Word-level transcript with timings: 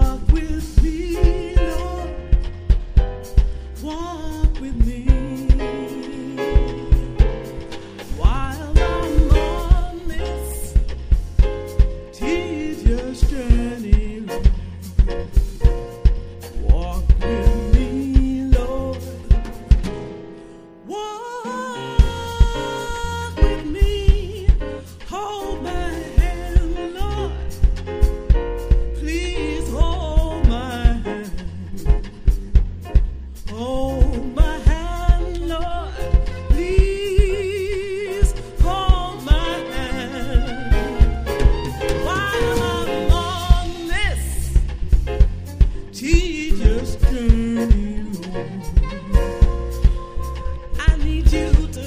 Walk 0.00 0.32
with 0.32 0.82
me, 0.82 1.39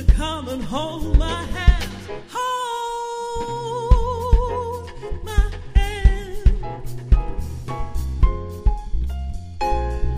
come 0.03 0.47
and 0.49 0.63
hold 0.63 1.17
my 1.17 1.43
hand. 1.43 1.91
Hold 2.29 3.63
my 5.23 5.51
hand. 5.75 6.55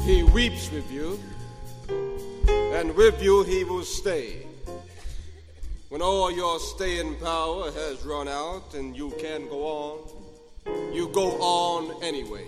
He 0.01 0.23
weeps 0.23 0.71
with 0.71 0.91
you, 0.91 1.19
and 2.47 2.95
with 2.95 3.21
you 3.21 3.43
he 3.43 3.63
will 3.63 3.83
stay. 3.83 4.45
When 5.89 6.01
all 6.01 6.31
your 6.31 6.59
staying 6.59 7.15
power 7.17 7.71
has 7.71 8.03
run 8.05 8.27
out 8.27 8.73
and 8.73 8.95
you 8.97 9.11
can't 9.19 9.49
go 9.49 9.65
on, 9.65 9.99
you 10.93 11.07
go 11.09 11.39
on 11.39 12.03
anyway. 12.03 12.47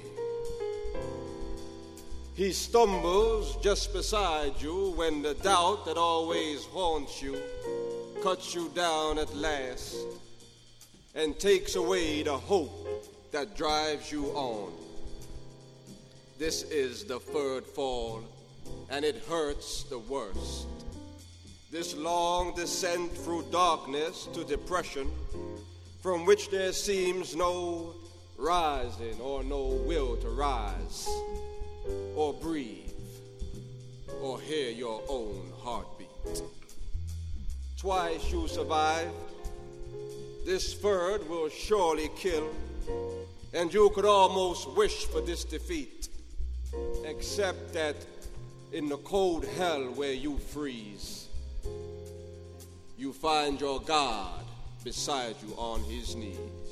He 2.37 2.53
stumbles 2.53 3.57
just 3.63 3.93
beside 3.93 4.61
you 4.61 4.93
when 4.95 5.23
the 5.23 5.33
doubt 5.33 5.85
that 5.85 5.97
always 5.97 6.65
haunts 6.65 7.19
you 7.19 7.41
cuts 8.21 8.53
you 8.53 8.69
down 8.75 9.17
at 9.17 9.35
last 9.35 9.97
and 11.15 11.39
takes 11.39 11.75
away 11.75 12.21
the 12.21 12.37
hope 12.37 13.31
that 13.31 13.57
drives 13.57 14.11
you 14.11 14.25
on. 14.35 14.71
This 16.37 16.61
is 16.61 17.05
the 17.05 17.19
third 17.19 17.65
fall, 17.65 18.23
and 18.91 19.03
it 19.03 19.23
hurts 19.27 19.85
the 19.85 19.97
worst. 19.97 20.67
This 21.71 21.95
long 21.95 22.55
descent 22.55 23.17
through 23.17 23.45
darkness 23.51 24.27
to 24.33 24.43
depression, 24.43 25.09
from 26.03 26.23
which 26.27 26.51
there 26.51 26.71
seems 26.71 27.35
no 27.35 27.95
rising 28.37 29.19
or 29.19 29.43
no 29.43 29.81
will 29.87 30.17
to 30.17 30.29
rise, 30.29 31.09
or 32.15 32.33
breathe, 32.33 32.91
or 34.21 34.39
hear 34.39 34.71
your 34.71 35.01
own 35.07 35.51
heartbeat. 35.59 36.07
Twice 37.79 38.31
you 38.31 38.47
survived. 38.47 39.11
This 40.45 40.73
third 40.75 41.27
will 41.29 41.49
surely 41.49 42.09
kill, 42.17 42.49
and 43.53 43.73
you 43.73 43.89
could 43.89 44.05
almost 44.05 44.69
wish 44.71 45.05
for 45.05 45.21
this 45.21 45.43
defeat 45.43 46.07
except 47.05 47.73
that 47.73 47.95
in 48.71 48.89
the 48.89 48.97
cold 48.97 49.45
hell 49.57 49.83
where 49.95 50.13
you 50.13 50.37
freeze, 50.37 51.27
you 52.97 53.13
find 53.13 53.59
your 53.61 53.79
God 53.81 54.43
beside 54.83 55.35
you 55.45 55.53
on 55.57 55.81
his 55.83 56.15
knees. 56.15 56.66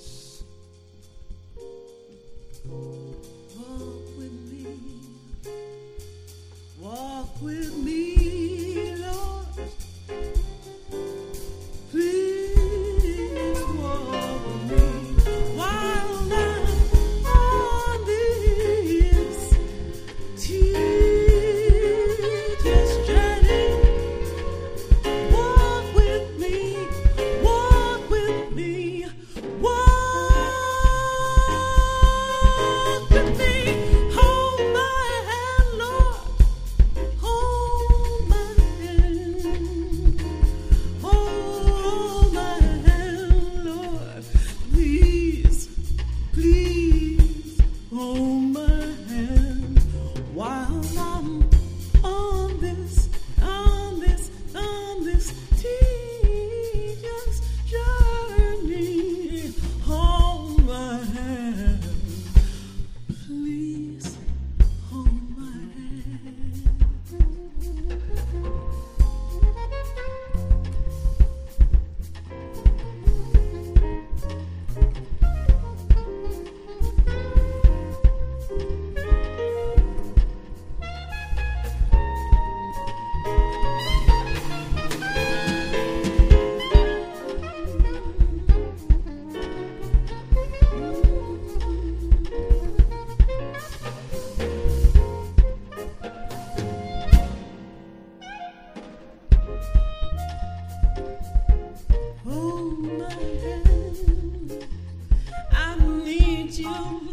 you. 106.65 107.04